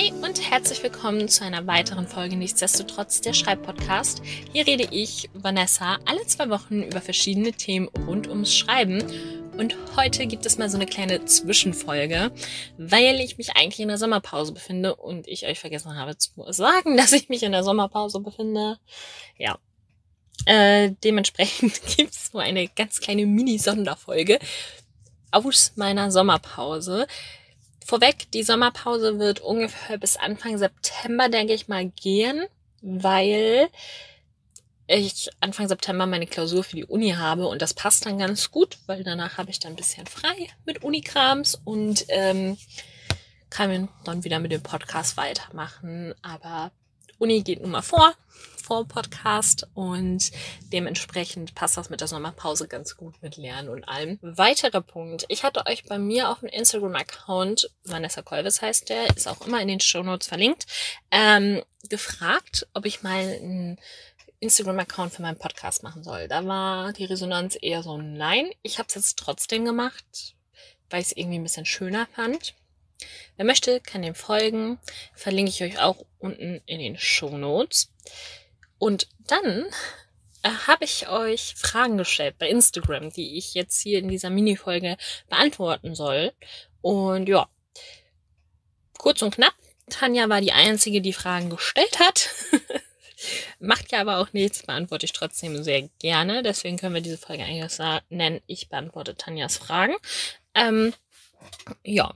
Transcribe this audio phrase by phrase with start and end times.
[0.00, 4.22] Hi und herzlich willkommen zu einer weiteren Folge Nichtsdestotrotz der Schreibpodcast.
[4.50, 9.04] Hier rede ich, Vanessa, alle zwei Wochen über verschiedene Themen rund ums Schreiben.
[9.58, 12.32] Und heute gibt es mal so eine kleine Zwischenfolge,
[12.78, 16.96] weil ich mich eigentlich in der Sommerpause befinde und ich euch vergessen habe zu sagen,
[16.96, 18.78] dass ich mich in der Sommerpause befinde.
[19.36, 19.58] Ja.
[20.46, 24.38] Äh, dementsprechend gibt es so eine ganz kleine Mini-Sonderfolge
[25.30, 27.06] aus meiner Sommerpause.
[27.84, 32.44] Vorweg, die Sommerpause wird ungefähr bis Anfang September, denke ich mal, gehen,
[32.82, 33.68] weil
[34.86, 38.78] ich Anfang September meine Klausur für die Uni habe und das passt dann ganz gut,
[38.86, 42.56] weil danach habe ich dann ein bisschen frei mit Unikrams und ähm,
[43.50, 46.14] kann dann wieder mit dem Podcast weitermachen.
[46.22, 46.72] Aber
[47.20, 48.14] Uni geht nun mal vor,
[48.64, 50.30] vor Podcast und
[50.72, 54.18] dementsprechend passt das mit der Sommerpause ganz gut mit Lernen und allem.
[54.22, 55.26] Weiterer Punkt.
[55.28, 59.60] Ich hatte euch bei mir auf dem Instagram-Account, Vanessa Kolves heißt der, ist auch immer
[59.60, 60.66] in den Show Notes verlinkt,
[61.10, 63.78] ähm, gefragt, ob ich mal einen
[64.38, 66.26] Instagram-Account für meinen Podcast machen soll.
[66.26, 68.48] Da war die Resonanz eher so nein.
[68.62, 70.36] Ich habe es jetzt trotzdem gemacht,
[70.88, 72.54] weil ich es irgendwie ein bisschen schöner fand.
[73.36, 74.78] Wer möchte, kann dem folgen.
[75.14, 77.92] Verlinke ich euch auch unten in den Show Notes.
[78.78, 79.66] Und dann
[80.42, 84.96] äh, habe ich euch Fragen gestellt bei Instagram, die ich jetzt hier in dieser Mini-Folge
[85.28, 86.32] beantworten soll.
[86.80, 87.48] Und ja,
[88.98, 89.54] kurz und knapp.
[89.90, 92.30] Tanja war die Einzige, die Fragen gestellt hat.
[93.58, 96.42] Macht ja aber auch nichts, beantworte ich trotzdem sehr gerne.
[96.42, 97.76] Deswegen können wir diese Folge eigentlich
[98.08, 99.94] nennen, ich beantworte Tanjas Fragen.
[100.54, 100.94] Ähm,
[101.84, 102.14] ja,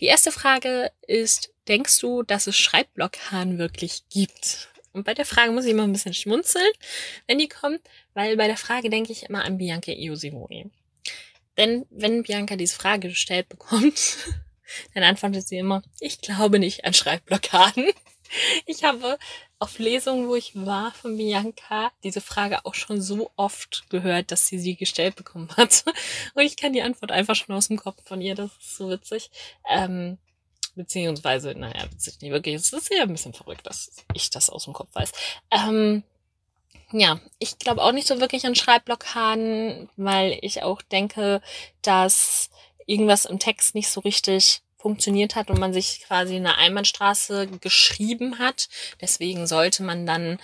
[0.00, 4.68] die erste Frage ist, denkst du, dass es Schreibblockaden wirklich gibt?
[4.92, 6.70] Und bei der Frage muss ich immer ein bisschen schmunzeln,
[7.26, 7.80] wenn die kommt,
[8.14, 10.70] weil bei der Frage denke ich immer an Bianca Iosivoni.
[11.58, 14.16] Denn wenn Bianca diese Frage gestellt bekommt,
[14.94, 17.90] dann antwortet sie immer, ich glaube nicht an Schreibblockaden.
[18.66, 19.18] Ich habe
[19.58, 24.46] auf Lesungen, wo ich war von Bianca, diese Frage auch schon so oft gehört, dass
[24.46, 25.84] sie sie gestellt bekommen hat.
[26.34, 28.34] Und ich kann die Antwort einfach schon aus dem Kopf von ihr.
[28.34, 29.30] Das ist so witzig.
[29.68, 30.18] Ähm,
[30.74, 32.54] beziehungsweise, naja, witzig nicht wirklich.
[32.54, 35.12] Es ist ja ein bisschen verrückt, dass ich das aus dem Kopf weiß.
[35.50, 36.02] Ähm,
[36.92, 41.40] ja, ich glaube auch nicht so wirklich an Schreibblockaden, weil ich auch denke,
[41.82, 42.50] dass
[42.86, 48.38] irgendwas im Text nicht so richtig funktioniert hat und man sich quasi eine Einbahnstraße geschrieben
[48.38, 48.68] hat.
[49.00, 50.38] Deswegen sollte man dann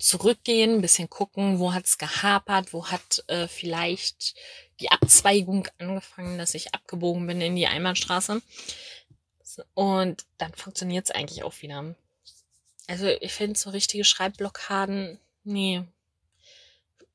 [0.00, 4.34] zurückgehen, ein bisschen gucken, wo hat es gehapert, wo hat äh, vielleicht
[4.80, 8.42] die Abzweigung angefangen, dass ich abgebogen bin in die Einbahnstraße.
[9.74, 11.94] Und dann funktioniert es eigentlich auch wieder.
[12.88, 15.84] Also ich finde so richtige Schreibblockaden, nee,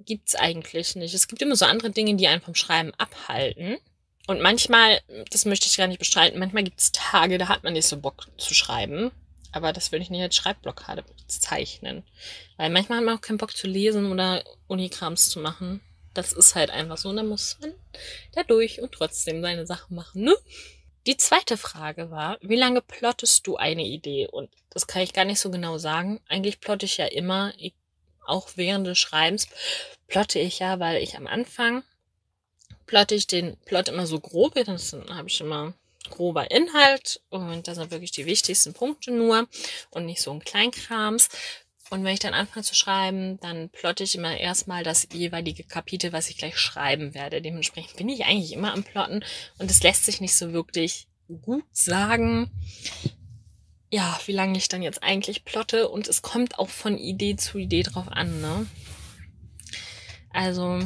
[0.00, 1.14] gibt's eigentlich nicht.
[1.14, 3.78] Es gibt immer so andere Dinge, die einen vom Schreiben abhalten.
[4.26, 7.74] Und manchmal, das möchte ich gar nicht bestreiten, manchmal gibt es Tage, da hat man
[7.74, 9.10] nicht so Bock zu schreiben.
[9.52, 12.02] Aber das würde ich nicht als Schreibblockade bezeichnen.
[12.56, 15.80] Weil manchmal hat man auch keinen Bock zu lesen oder Unikrams zu machen.
[16.12, 17.10] Das ist halt einfach so.
[17.10, 17.72] Und dann muss man
[18.32, 20.34] da durch und trotzdem seine Sachen machen, ne?
[21.06, 24.26] Die zweite Frage war, wie lange plottest du eine Idee?
[24.26, 26.20] Und das kann ich gar nicht so genau sagen.
[26.28, 27.52] Eigentlich plotte ich ja immer,
[28.26, 29.48] auch während des Schreibens
[30.06, 31.84] plotte ich ja, weil ich am Anfang
[32.86, 34.54] plotte ich den Plot immer so grob.
[34.54, 34.78] Dann
[35.10, 35.74] habe ich immer
[36.10, 39.48] grober Inhalt und das sind wirklich die wichtigsten Punkte nur
[39.90, 41.28] und nicht so ein Kleinkrams.
[41.90, 46.12] Und wenn ich dann anfange zu schreiben, dann plotte ich immer erstmal das jeweilige Kapitel,
[46.12, 47.42] was ich gleich schreiben werde.
[47.42, 49.24] Dementsprechend bin ich eigentlich immer am Plotten
[49.58, 51.06] und es lässt sich nicht so wirklich
[51.42, 52.50] gut sagen,
[53.90, 57.58] ja, wie lange ich dann jetzt eigentlich plotte und es kommt auch von Idee zu
[57.58, 58.66] Idee drauf an, ne?
[60.32, 60.80] Also,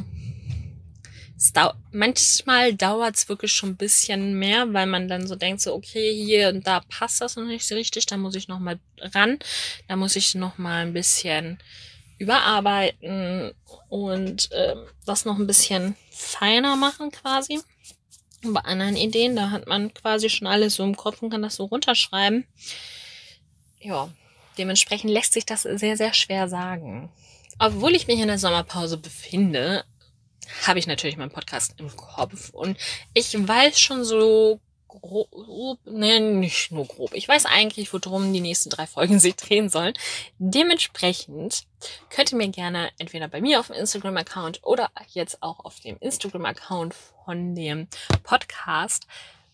[1.54, 5.72] Dau manchmal dauert es wirklich schon ein bisschen mehr, weil man dann so denkt, so,
[5.74, 8.78] okay, hier und da passt das noch nicht so richtig, da muss ich noch mal
[9.00, 9.38] ran,
[9.86, 11.58] da muss ich noch mal ein bisschen
[12.18, 13.52] überarbeiten
[13.88, 14.74] und äh,
[15.06, 17.60] das noch ein bisschen feiner machen quasi.
[18.44, 21.42] Und bei anderen Ideen, da hat man quasi schon alles so im Kopf und kann
[21.42, 22.46] das so runterschreiben.
[23.80, 24.08] Ja,
[24.58, 27.10] dementsprechend lässt sich das sehr, sehr schwer sagen.
[27.60, 29.84] Obwohl ich mich in der Sommerpause befinde,
[30.66, 32.78] habe ich natürlich meinen Podcast im Kopf und
[33.14, 37.12] ich weiß schon so grob, ne, nicht nur grob.
[37.14, 39.94] Ich weiß eigentlich, worum die nächsten drei Folgen sich drehen sollen.
[40.38, 41.64] Dementsprechend
[42.10, 45.98] könnt ihr mir gerne entweder bei mir auf dem Instagram-Account oder jetzt auch auf dem
[46.00, 47.88] Instagram-Account von dem
[48.22, 49.06] Podcast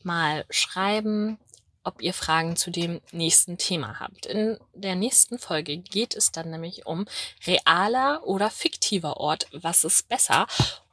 [0.03, 1.39] mal schreiben,
[1.83, 4.27] ob ihr Fragen zu dem nächsten Thema habt.
[4.27, 7.07] In der nächsten Folge geht es dann nämlich um
[7.47, 9.49] realer oder fiktiver Ort.
[9.53, 10.47] Was ist besser?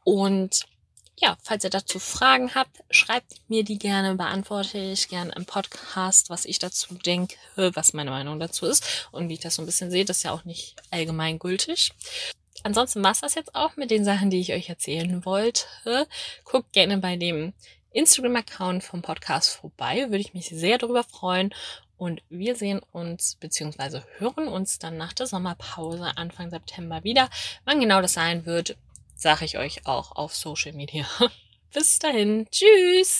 [0.04, 0.66] Und
[1.18, 6.32] ja, falls ihr dazu Fragen habt, schreibt mir die gerne, beantworte ich gerne im Podcast,
[6.32, 9.68] was ich dazu denke, was meine Meinung dazu ist und wie ich das so ein
[9.68, 10.04] bisschen sehe.
[10.04, 11.92] Das ist ja auch nicht allgemein gültig.
[12.64, 15.66] Ansonsten war es das jetzt auch mit den Sachen, die ich euch erzählen wollte.
[16.44, 17.54] Guckt gerne bei dem
[17.92, 20.06] Instagram-Account vom Podcast vorbei.
[20.10, 21.54] Würde ich mich sehr darüber freuen.
[21.98, 24.02] Und wir sehen uns bzw.
[24.18, 27.30] hören uns dann nach der Sommerpause Anfang September wieder.
[27.66, 28.76] Wann genau das sein wird,
[29.22, 31.06] sage ich euch auch auf Social Media.
[31.74, 32.48] Bis dahin.
[32.52, 33.20] Tschüss.